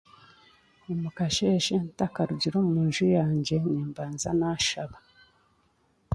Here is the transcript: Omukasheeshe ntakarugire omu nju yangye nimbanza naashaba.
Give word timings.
Omukasheeshe 0.91 1.75
ntakarugire 1.87 2.55
omu 2.63 2.79
nju 2.87 3.05
yangye 3.15 3.55
nimbanza 3.63 4.29
naashaba. 4.39 4.97